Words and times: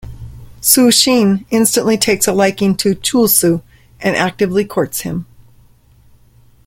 Su-jin 0.61 1.45
instantly 1.51 1.95
takes 1.95 2.25
a 2.27 2.33
liking 2.33 2.75
to 2.75 2.95
Chul-soo 2.95 3.61
and 3.99 4.15
actively 4.15 4.65
courts 4.65 5.01
him. 5.01 5.27